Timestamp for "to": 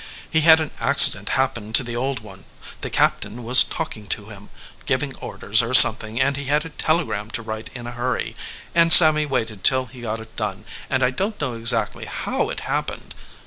1.73-1.83, 4.07-4.29, 7.29-7.43